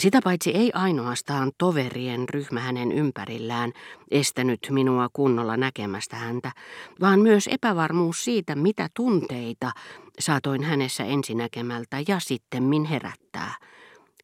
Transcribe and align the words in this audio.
Sitä 0.00 0.20
paitsi 0.24 0.50
ei 0.50 0.70
ainoastaan 0.74 1.52
toverien 1.58 2.28
ryhmä 2.28 2.60
hänen 2.60 2.92
ympärillään 2.92 3.72
estänyt 4.10 4.60
minua 4.70 5.08
kunnolla 5.12 5.56
näkemästä 5.56 6.16
häntä, 6.16 6.52
vaan 7.00 7.20
myös 7.20 7.48
epävarmuus 7.52 8.24
siitä, 8.24 8.54
mitä 8.54 8.88
tunteita 8.94 9.72
saatoin 10.18 10.64
hänessä 10.64 11.04
ensinäkemältä 11.04 11.96
ja 12.08 12.20
sitten 12.20 12.84
herättää. 12.84 13.54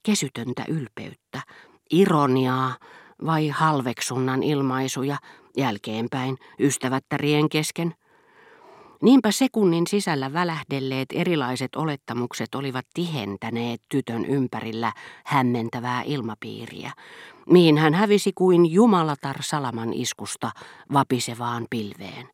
Kesytöntä 0.03 0.65
ylpeyttä, 0.69 1.43
ironiaa 1.91 2.77
vai 3.27 3.49
halveksunnan 3.49 4.43
ilmaisuja 4.43 5.17
jälkeenpäin 5.57 6.37
ystävättärien 6.61 7.49
kesken– 7.49 7.95
Niinpä 9.03 9.31
sekunnin 9.31 9.87
sisällä 9.87 10.33
välähdelleet 10.33 11.09
erilaiset 11.13 11.77
olettamukset 11.77 12.55
olivat 12.55 12.87
tihentäneet 12.95 13.83
tytön 13.89 14.25
ympärillä 14.25 14.93
hämmentävää 15.25 16.03
ilmapiiriä, 16.03 16.93
mihin 17.51 17.79
hän 17.79 17.95
hävisi 17.95 18.33
kuin 18.35 18.73
jumalatar 18.73 19.37
salaman 19.41 19.93
iskusta 19.93 20.51
vapisevaan 20.93 21.67
pilveen. 21.71 22.29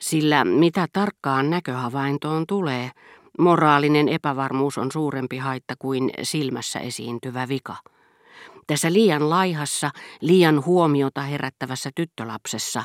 Sillä 0.00 0.44
mitä 0.44 0.86
tarkkaan 0.92 1.50
näköhavaintoon 1.50 2.46
tulee, 2.46 2.90
moraalinen 3.38 4.08
epävarmuus 4.08 4.78
on 4.78 4.92
suurempi 4.92 5.38
haitta 5.38 5.74
kuin 5.78 6.10
silmässä 6.22 6.78
esiintyvä 6.78 7.48
vika. 7.48 7.76
Tässä 8.66 8.92
liian 8.92 9.30
laihassa, 9.30 9.90
liian 10.20 10.64
huomiota 10.64 11.22
herättävässä 11.22 11.90
tyttölapsessa 11.94 12.82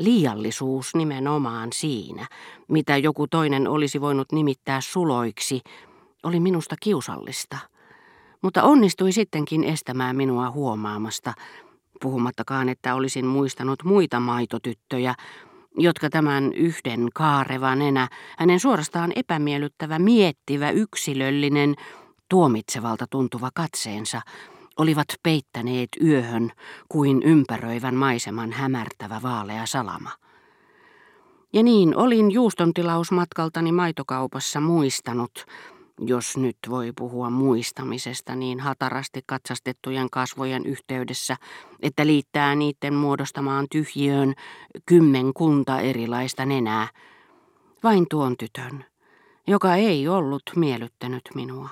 liiallisuus 0.00 0.94
nimenomaan 0.94 1.68
siinä, 1.72 2.26
mitä 2.68 2.96
joku 2.96 3.26
toinen 3.26 3.68
olisi 3.68 4.00
voinut 4.00 4.32
nimittää 4.32 4.80
suloiksi, 4.80 5.60
oli 6.22 6.40
minusta 6.40 6.76
kiusallista. 6.82 7.58
Mutta 8.42 8.62
onnistui 8.62 9.12
sittenkin 9.12 9.64
estämään 9.64 10.16
minua 10.16 10.50
huomaamasta, 10.50 11.32
puhumattakaan, 12.00 12.68
että 12.68 12.94
olisin 12.94 13.26
muistanut 13.26 13.84
muita 13.84 14.20
maitotyttöjä, 14.20 15.14
jotka 15.78 16.10
tämän 16.10 16.52
yhden 16.52 17.08
kaarevan 17.14 17.82
enä, 17.82 18.08
hänen 18.38 18.60
suorastaan 18.60 19.12
epämiellyttävä, 19.16 19.98
miettivä, 19.98 20.70
yksilöllinen, 20.70 21.74
tuomitsevalta 22.28 23.06
tuntuva 23.10 23.50
katseensa, 23.54 24.20
olivat 24.80 25.08
peittäneet 25.22 25.88
yöhön 26.04 26.52
kuin 26.88 27.22
ympäröivän 27.22 27.94
maiseman 27.94 28.52
hämärtävä 28.52 29.20
vaalea 29.22 29.66
salama. 29.66 30.10
Ja 31.52 31.62
niin 31.62 31.96
olin 31.96 32.30
juustontilausmatkaltani 32.30 33.72
maitokaupassa 33.72 34.60
muistanut, 34.60 35.46
jos 36.06 36.36
nyt 36.36 36.56
voi 36.68 36.92
puhua 36.96 37.30
muistamisesta 37.30 38.34
niin 38.34 38.60
hatarasti 38.60 39.20
katsastettujen 39.26 40.10
kasvojen 40.10 40.66
yhteydessä, 40.66 41.36
että 41.82 42.06
liittää 42.06 42.54
niiden 42.54 42.94
muodostamaan 42.94 43.66
tyhjiöön 43.70 44.34
kymmenkunta 44.86 45.80
erilaista 45.80 46.46
nenää, 46.46 46.88
vain 47.82 48.06
tuon 48.10 48.36
tytön, 48.36 48.84
joka 49.46 49.74
ei 49.74 50.08
ollut 50.08 50.42
miellyttänyt 50.56 51.22
minua. 51.34 51.68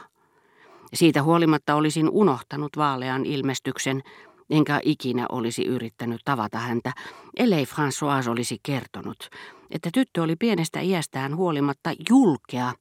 Siitä 0.94 1.22
huolimatta 1.22 1.74
olisin 1.74 2.10
unohtanut 2.10 2.76
vaalean 2.76 3.26
ilmestyksen, 3.26 4.02
enkä 4.50 4.80
ikinä 4.84 5.26
olisi 5.28 5.64
yrittänyt 5.64 6.20
tavata 6.24 6.58
häntä, 6.58 6.92
ellei 7.36 7.64
François 7.64 8.30
olisi 8.30 8.58
kertonut, 8.62 9.28
että 9.70 9.90
tyttö 9.94 10.22
oli 10.22 10.36
pienestä 10.36 10.80
iästään 10.80 11.36
huolimatta 11.36 11.90
julkea 12.10 12.72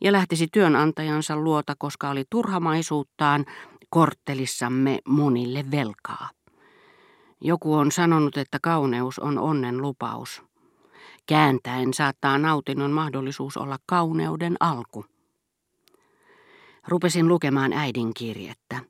ja 0.00 0.12
lähtisi 0.12 0.48
työnantajansa 0.52 1.36
luota, 1.36 1.74
koska 1.78 2.10
oli 2.10 2.24
turhamaisuuttaan 2.30 3.44
korttelissamme 3.90 4.98
monille 5.08 5.64
velkaa. 5.70 6.28
Joku 7.40 7.74
on 7.74 7.92
sanonut, 7.92 8.36
että 8.36 8.58
kauneus 8.62 9.18
on 9.18 9.38
onnen 9.38 9.82
lupaus. 9.82 10.42
Kääntäen 11.26 11.94
saattaa 11.94 12.38
nautinnon 12.38 12.90
mahdollisuus 12.90 13.56
olla 13.56 13.78
kauneuden 13.86 14.56
alku. 14.60 15.04
Rupesin 16.90 17.28
lukemaan 17.28 17.72
äidin 17.72 18.14
kirjettä. 18.14 18.80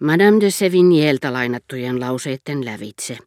Madame 0.00 0.40
de 0.40 0.50
Sevignyeltä 0.50 1.32
lainattujen 1.32 2.00
lauseitten 2.00 2.64
lävitse. 2.64 3.18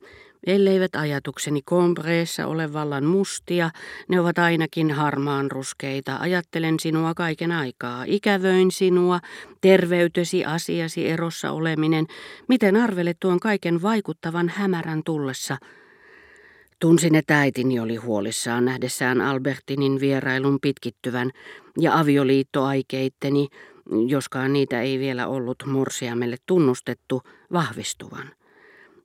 Elleivät 0.48 0.96
ajatukseni 0.96 1.62
Combreessa 1.62 2.48
ole 2.48 2.74
vallan 2.74 3.06
mustia, 3.06 3.70
ne 4.08 4.20
ovat 4.20 4.38
ainakin 4.38 4.92
harmaan 4.92 5.52
ruskeita. 5.52 6.18
Ajattelen 6.20 6.80
sinua 6.80 7.14
kaiken 7.14 7.52
aikaa, 7.52 8.04
ikävöin 8.08 8.72
sinua, 8.72 9.20
terveytesi, 9.62 10.46
asiasi, 10.46 11.10
erossa 11.10 11.52
oleminen. 11.52 12.06
Miten 12.48 12.76
arvelet 12.76 13.18
tuon 13.20 13.40
kaiken 13.40 13.82
vaikuttavan 13.82 14.50
hämärän 14.50 15.02
tullessa? 15.06 15.58
Tunsin, 16.80 17.16
että 17.16 17.40
äitini 17.40 17.80
oli 17.80 17.96
huolissaan 17.96 18.66
nähdessään 18.66 19.22
Albertinin 19.22 20.00
vierailun 20.00 20.58
pitkittyvän 20.62 21.32
ja 21.80 22.00
avioliittoaikeitteni, 22.00 23.48
joskaan 24.08 24.54
niitä 24.54 24.82
ei 24.82 25.00
vielä 25.00 25.28
ollut 25.28 25.58
morsiamelle 25.66 26.38
tunnustettu, 26.46 27.22
vahvistuvan. 27.54 28.32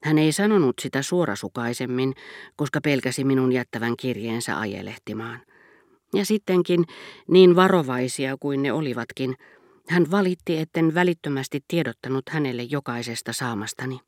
Hän 0.03 0.19
ei 0.19 0.33
sanonut 0.33 0.75
sitä 0.83 1.03
suorasukaisemmin, 1.03 2.15
koska 2.57 2.81
pelkäsi 2.81 3.25
minun 3.25 3.53
jättävän 3.53 3.97
kirjeensä 3.97 4.59
ajelehtimaan. 4.59 5.41
Ja 6.15 6.25
sittenkin, 6.25 6.85
niin 7.29 7.57
varovaisia 7.57 8.37
kuin 8.41 8.63
ne 8.63 8.73
olivatkin, 8.73 9.37
hän 9.89 10.11
valitti, 10.11 10.59
etten 10.59 10.95
välittömästi 10.95 11.65
tiedottanut 11.69 12.29
hänelle 12.31 12.63
jokaisesta 12.63 13.33
saamastani. 13.33 14.01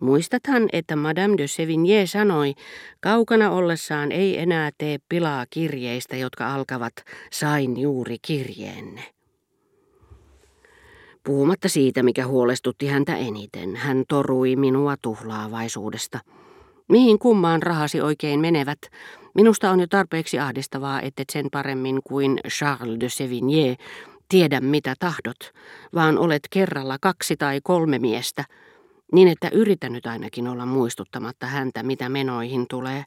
Muistathan, 0.00 0.68
että 0.72 0.96
Madame 0.96 1.38
de 1.38 1.46
Sevigné 1.46 2.06
sanoi, 2.06 2.54
kaukana 3.00 3.50
ollessaan 3.50 4.12
ei 4.12 4.38
enää 4.38 4.70
tee 4.78 4.98
pilaa 5.08 5.46
kirjeistä, 5.50 6.16
jotka 6.16 6.54
alkavat 6.54 6.92
sain 7.32 7.80
juuri 7.80 8.16
kirjeenne. 8.22 9.15
Puhumatta 11.26 11.68
siitä, 11.68 12.02
mikä 12.02 12.26
huolestutti 12.26 12.86
häntä 12.86 13.16
eniten, 13.16 13.76
hän 13.76 14.04
torui 14.08 14.56
minua 14.56 14.94
tuhlaavaisuudesta. 15.02 16.18
Mihin 16.88 17.18
kummaan 17.18 17.62
rahasi 17.62 18.00
oikein 18.00 18.40
menevät? 18.40 18.78
Minusta 19.34 19.70
on 19.70 19.80
jo 19.80 19.86
tarpeeksi 19.86 20.38
ahdistavaa, 20.38 21.00
että 21.00 21.24
sen 21.32 21.46
paremmin 21.52 22.00
kuin 22.04 22.40
Charles 22.48 23.00
de 23.00 23.06
Sevigné 23.06 23.76
tiedä 24.28 24.60
mitä 24.60 24.94
tahdot, 24.98 25.36
vaan 25.94 26.18
olet 26.18 26.42
kerralla 26.50 26.96
kaksi 27.00 27.36
tai 27.36 27.60
kolme 27.62 27.98
miestä, 27.98 28.44
niin 29.12 29.28
että 29.28 29.48
yritän 29.52 29.92
nyt 29.92 30.06
ainakin 30.06 30.48
olla 30.48 30.66
muistuttamatta 30.66 31.46
häntä, 31.46 31.82
mitä 31.82 32.08
menoihin 32.08 32.66
tulee, 32.70 33.04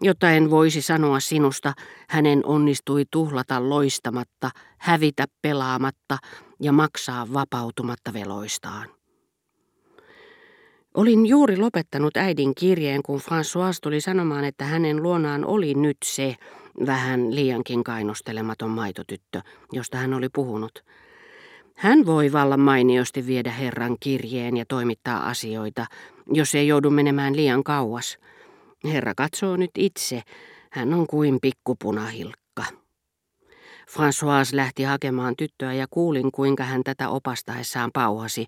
jotta 0.00 0.30
en 0.30 0.50
voisi 0.50 0.82
sanoa 0.82 1.20
sinusta, 1.20 1.72
hänen 2.08 2.46
onnistui 2.46 3.04
tuhlata 3.10 3.68
loistamatta, 3.68 4.50
hävitä 4.78 5.24
pelaamatta 5.42 6.18
ja 6.60 6.72
maksaa 6.72 7.32
vapautumatta 7.32 8.12
veloistaan. 8.12 8.88
Olin 10.94 11.26
juuri 11.26 11.56
lopettanut 11.56 12.16
äidin 12.16 12.54
kirjeen, 12.54 13.02
kun 13.02 13.20
François 13.20 13.78
tuli 13.82 14.00
sanomaan, 14.00 14.44
että 14.44 14.64
hänen 14.64 15.02
luonaan 15.02 15.44
oli 15.44 15.74
nyt 15.74 15.96
se 16.04 16.36
vähän 16.86 17.34
liiankin 17.34 17.84
kainostelematon 17.84 18.70
maitotyttö, 18.70 19.40
josta 19.72 19.98
hän 19.98 20.14
oli 20.14 20.28
puhunut. 20.28 20.84
Hän 21.76 22.06
voi 22.06 22.32
vallan 22.32 22.60
mainiosti 22.60 23.26
viedä 23.26 23.50
herran 23.50 23.96
kirjeen 24.00 24.56
ja 24.56 24.64
toimittaa 24.68 25.28
asioita, 25.28 25.86
jos 26.32 26.54
ei 26.54 26.68
joudu 26.68 26.90
menemään 26.90 27.36
liian 27.36 27.64
kauas– 27.64 28.18
Herra 28.84 29.14
katsoo 29.14 29.56
nyt 29.56 29.70
itse, 29.78 30.22
hän 30.70 30.94
on 30.94 31.06
kuin 31.06 31.38
pikkupunahilkka. 31.42 32.39
François 33.90 34.56
lähti 34.56 34.82
hakemaan 34.82 35.36
tyttöä 35.36 35.72
ja 35.72 35.86
kuulin, 35.90 36.32
kuinka 36.32 36.64
hän 36.64 36.84
tätä 36.84 37.08
opastaessaan 37.08 37.90
pauhasi. 37.94 38.46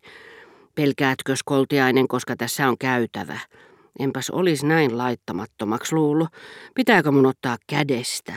Pelkäätkö 0.75 1.37
skoltiainen, 1.37 2.09
koska 2.09 2.37
tässä 2.37 2.69
on 2.69 2.79
käytävä? 2.79 3.39
Enpäs 3.99 4.31
olisi 4.31 4.67
näin 4.67 4.99
laittamattomaksi 4.99 5.95
luullut. 5.95 6.29
Pitääkö 6.75 7.11
mun 7.11 7.27
ottaa 7.27 7.57
kädestä? 7.67 8.33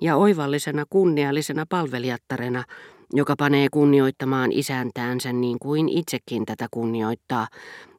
Ja 0.00 0.16
oivallisena 0.16 0.84
kunniallisena 0.90 1.64
palvelijattarena, 1.68 2.64
joka 3.12 3.34
panee 3.38 3.68
kunnioittamaan 3.70 4.52
isäntäänsä 4.52 5.32
niin 5.32 5.58
kuin 5.58 5.88
itsekin 5.88 6.46
tätä 6.46 6.66
kunnioittaa, 6.70 7.48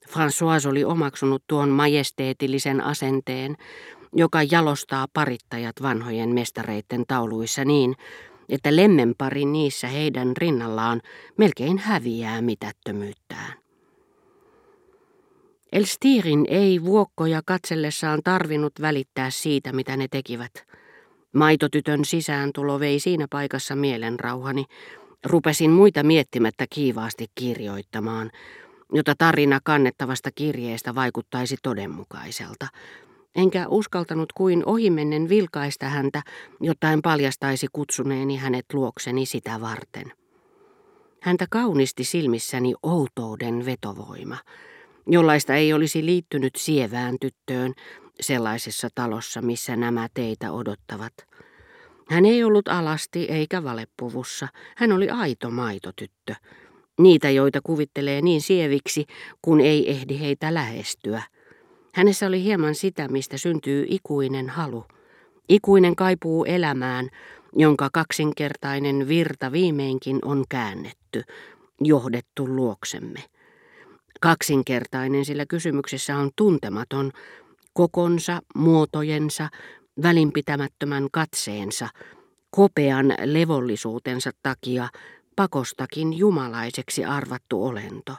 François 0.08 0.70
oli 0.70 0.84
omaksunut 0.84 1.44
tuon 1.48 1.70
majesteetillisen 1.70 2.82
asenteen, 2.82 3.56
joka 4.14 4.44
jalostaa 4.44 5.08
parittajat 5.14 5.76
vanhojen 5.82 6.30
mestareiden 6.30 7.04
tauluissa 7.08 7.66
niin, 7.66 7.96
että 8.50 8.76
lemmenpari 8.76 9.46
niissä 9.46 9.88
heidän 9.88 10.38
rinnallaan 10.38 11.02
melkein 11.38 11.78
häviää 11.78 12.42
mitättömyyttään. 12.42 13.54
Elstirin 15.72 16.46
ei 16.50 16.84
vuokkoja 16.84 17.42
katsellessaan 17.46 18.20
tarvinnut 18.24 18.74
välittää 18.82 19.30
siitä, 19.30 19.74
mitä 19.74 19.98
ne 19.98 20.08
tekivät. 20.12 20.52
Maitotytön 21.34 22.06
sisääntulo 22.06 22.80
vei 22.80 23.00
siinä 23.00 23.28
paikassa 23.30 23.76
mielenrauhani, 23.76 24.66
Rupesin 25.26 25.72
muita 25.72 26.04
miettimättä 26.04 26.66
kiivaasti 26.70 27.26
kirjoittamaan, 27.36 28.32
jota 28.94 29.14
tarina 29.18 29.60
kannettavasta 29.64 30.30
kirjeestä 30.36 30.96
vaikuttaisi 30.96 31.56
todenmukaiselta. 31.64 32.68
Enkä 33.36 33.68
uskaltanut 33.68 34.34
kuin 34.34 34.66
ohimennen 34.66 35.30
vilkaista 35.30 35.86
häntä, 35.86 36.22
jotta 36.62 36.92
en 36.92 37.02
paljastaisi 37.02 37.68
kutsuneeni 37.74 38.38
hänet 38.38 38.66
luokseni 38.74 39.26
sitä 39.26 39.62
varten. 39.62 40.14
Häntä 41.22 41.46
kaunisti 41.50 42.04
silmissäni 42.04 42.74
outouden 42.84 43.66
vetovoima, 43.66 44.38
jollaista 45.08 45.56
ei 45.56 45.74
olisi 45.74 46.06
liittynyt 46.06 46.56
sievään 46.56 47.16
tyttöön 47.22 47.74
sellaisessa 48.20 48.88
talossa, 48.96 49.42
missä 49.42 49.76
nämä 49.76 50.08
teitä 50.14 50.52
odottavat. 50.52 51.14
Hän 52.10 52.26
ei 52.26 52.44
ollut 52.44 52.68
alasti 52.68 53.26
eikä 53.26 53.64
valeppuvussa, 53.64 54.48
hän 54.76 54.92
oli 54.92 55.10
aito 55.10 55.50
maitotyttö. 55.50 56.36
Niitä, 57.00 57.30
joita 57.30 57.60
kuvittelee 57.64 58.22
niin 58.22 58.42
sieviksi, 58.42 59.06
kun 59.42 59.62
ei 59.62 59.92
ehdi 59.92 60.20
heitä 60.20 60.54
lähestyä. 60.54 61.24
Hänessä 61.94 62.28
oli 62.28 62.44
hieman 62.44 62.76
sitä, 62.76 63.08
mistä 63.08 63.38
syntyy 63.38 63.86
ikuinen 63.90 64.50
halu. 64.50 64.86
Ikuinen 65.50 65.96
kaipuu 65.96 66.46
elämään, 66.46 67.10
jonka 67.56 67.90
kaksinkertainen 67.94 69.08
virta 69.08 69.52
viimeinkin 69.52 70.20
on 70.26 70.44
käännetty, 70.50 71.24
johdettu 71.82 72.48
luoksemme. 72.48 73.24
Kaksinkertainen, 74.22 75.26
sillä 75.26 75.46
kysymyksessä 75.46 76.18
on 76.18 76.30
tuntematon, 76.36 77.12
kokonsa, 77.74 78.42
muotojensa, 78.56 79.50
välinpitämättömän 80.04 81.08
katseensa, 81.12 81.90
kopean 82.50 83.14
levollisuutensa 83.24 84.32
takia 84.44 84.90
pakostakin 85.38 86.18
jumalaiseksi 86.18 87.06
arvattu 87.06 87.66
olento. 87.66 88.16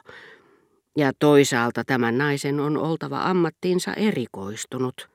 Ja 0.97 1.11
toisaalta 1.19 1.83
tämän 1.83 2.17
naisen 2.17 2.59
on 2.59 2.77
oltava 2.77 3.21
ammattiinsa 3.21 3.93
erikoistunut, 3.93 5.09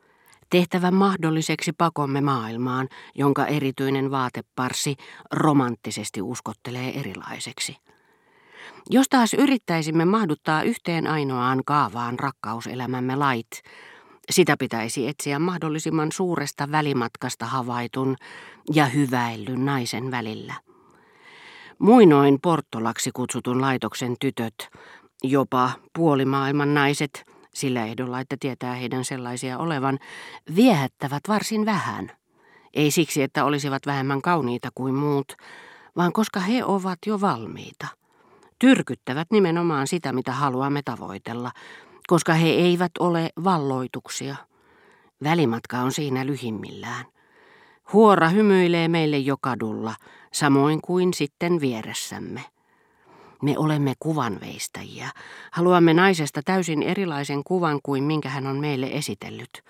tehtävä 0.50 0.90
mahdolliseksi 0.90 1.72
pakomme 1.72 2.20
maailmaan, 2.20 2.88
jonka 3.14 3.46
erityinen 3.46 4.10
vaateparsi 4.10 4.96
romanttisesti 5.32 6.22
uskottelee 6.22 7.00
erilaiseksi. 7.00 7.76
Jos 8.90 9.06
taas 9.08 9.34
yrittäisimme 9.34 10.04
mahduttaa 10.04 10.62
yhteen 10.62 11.06
ainoaan 11.06 11.62
kaavaan 11.66 12.18
rakkauselämämme 12.18 13.16
lait, 13.16 13.62
sitä 14.30 14.56
pitäisi 14.58 15.08
etsiä 15.08 15.38
mahdollisimman 15.38 16.12
suuresta 16.12 16.70
välimatkasta 16.70 17.46
havaitun 17.46 18.16
ja 18.74 18.86
hyväillyn 18.86 19.64
naisen 19.64 20.10
välillä. 20.10 20.54
Muinoin 21.78 22.38
Porttolaksi 22.42 23.10
kutsutun 23.14 23.60
laitoksen 23.60 24.16
tytöt, 24.20 24.54
jopa 25.22 25.70
puolimaailman 25.94 26.74
naiset, 26.74 27.24
sillä 27.54 27.86
ehdolla, 27.86 28.20
että 28.20 28.36
tietää 28.40 28.74
heidän 28.74 29.04
sellaisia 29.04 29.58
olevan, 29.58 29.98
viehättävät 30.56 31.22
varsin 31.28 31.66
vähän. 31.66 32.10
Ei 32.74 32.90
siksi, 32.90 33.22
että 33.22 33.44
olisivat 33.44 33.86
vähemmän 33.86 34.22
kauniita 34.22 34.68
kuin 34.74 34.94
muut, 34.94 35.32
vaan 35.96 36.12
koska 36.12 36.40
he 36.40 36.64
ovat 36.64 36.98
jo 37.06 37.20
valmiita. 37.20 37.86
Tyrkyttävät 38.58 39.28
nimenomaan 39.30 39.86
sitä, 39.86 40.12
mitä 40.12 40.32
haluamme 40.32 40.82
tavoitella, 40.84 41.50
koska 42.06 42.34
he 42.34 42.48
eivät 42.48 42.92
ole 42.98 43.30
valloituksia. 43.44 44.36
Välimatka 45.22 45.78
on 45.78 45.92
siinä 45.92 46.26
lyhimmillään. 46.26 47.13
Huora 47.92 48.28
hymyilee 48.28 48.88
meille 48.88 49.18
jo 49.18 49.36
kadulla, 49.40 49.94
samoin 50.32 50.80
kuin 50.82 51.14
sitten 51.14 51.60
vieressämme. 51.60 52.40
Me 53.42 53.58
olemme 53.58 53.92
kuvanveistäjiä. 54.00 55.10
Haluamme 55.52 55.94
naisesta 55.94 56.40
täysin 56.44 56.82
erilaisen 56.82 57.44
kuvan 57.44 57.80
kuin 57.82 58.04
minkä 58.04 58.28
hän 58.28 58.46
on 58.46 58.56
meille 58.56 58.86
esitellyt. 58.92 59.62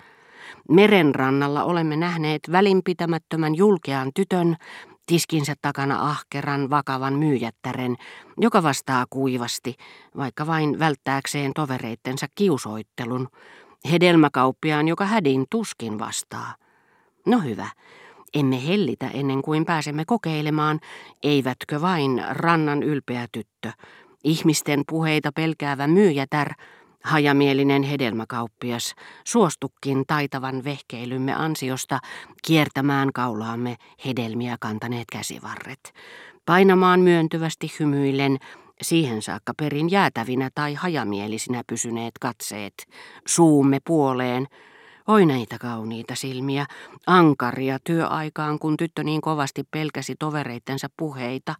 Merenrannalla 0.69 1.63
olemme 1.63 1.95
nähneet 1.95 2.41
välinpitämättömän 2.51 3.55
julkean 3.55 4.11
tytön, 4.15 4.55
tiskinsä 5.05 5.55
takana 5.61 6.09
ahkeran, 6.09 6.69
vakavan 6.69 7.13
myyjättären, 7.13 7.95
joka 8.37 8.63
vastaa 8.63 9.05
kuivasti, 9.09 9.75
vaikka 10.17 10.47
vain 10.47 10.79
välttääkseen 10.79 11.53
tovereittensa 11.53 12.27
kiusoittelun, 12.35 13.27
hedelmäkauppiaan, 13.91 14.87
joka 14.87 15.05
hädin 15.05 15.45
tuskin 15.49 15.99
vastaa. 15.99 16.55
No 17.25 17.39
hyvä, 17.39 17.69
emme 18.35 18.67
hellitä 18.67 19.07
ennen 19.13 19.41
kuin 19.41 19.65
pääsemme 19.65 20.05
kokeilemaan, 20.05 20.79
eivätkö 21.23 21.81
vain 21.81 22.23
rannan 22.29 22.83
ylpeä 22.83 23.27
tyttö, 23.31 23.71
ihmisten 24.23 24.83
puheita 24.89 25.31
pelkäävä 25.31 25.87
myyjätär, 25.87 26.53
hajamielinen 27.03 27.83
hedelmäkauppias, 27.83 28.95
suostukin 29.23 30.03
taitavan 30.07 30.63
vehkeilymme 30.63 31.33
ansiosta 31.33 31.99
kiertämään 32.47 33.09
kaulaamme 33.13 33.75
hedelmiä 34.05 34.57
kantaneet 34.59 35.07
käsivarret, 35.11 35.93
painamaan 36.45 36.99
myöntyvästi 36.99 37.73
hymyillen 37.79 38.37
siihen 38.81 39.21
saakka 39.21 39.53
perin 39.57 39.91
jäätävinä 39.91 40.49
tai 40.55 40.73
hajamielisinä 40.73 41.63
pysyneet 41.67 42.13
katseet, 42.21 42.73
suumme 43.27 43.79
puoleen, 43.85 44.47
Oi 45.07 45.25
näitä 45.25 45.57
kauniita 45.57 46.15
silmiä, 46.15 46.65
ankaria 47.07 47.77
työaikaan, 47.83 48.59
kun 48.59 48.77
tyttö 48.77 49.03
niin 49.03 49.21
kovasti 49.21 49.63
pelkäsi 49.71 50.15
tovereittensa 50.19 50.87
puheita. 50.97 51.55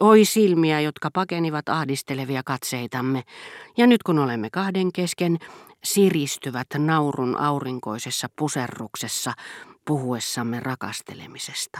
Oi 0.00 0.24
silmiä, 0.24 0.80
jotka 0.80 1.10
pakenivat 1.10 1.68
ahdistelevia 1.68 2.42
katseitamme. 2.42 3.22
Ja 3.76 3.86
nyt 3.86 4.02
kun 4.02 4.18
olemme 4.18 4.50
kahden 4.50 4.92
kesken, 4.92 5.38
siristyvät 5.84 6.66
naurun 6.78 7.36
aurinkoisessa 7.36 8.28
puserruksessa 8.38 9.32
puhuessamme 9.84 10.60
rakastelemisesta. 10.60 11.78